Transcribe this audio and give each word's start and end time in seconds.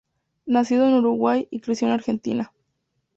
Nacido 0.47 0.87
en 0.87 0.95
Uruguay 0.95 1.47
y 1.51 1.59
creció 1.59 1.87
en 1.87 1.93
Argentina. 1.93 2.51